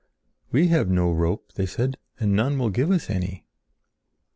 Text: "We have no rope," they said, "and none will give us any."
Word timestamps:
"We 0.51 0.69
have 0.69 0.89
no 0.89 1.11
rope," 1.11 1.53
they 1.53 1.67
said, 1.67 1.95
"and 2.19 2.33
none 2.35 2.57
will 2.57 2.71
give 2.71 2.89
us 2.89 3.07
any." 3.07 3.45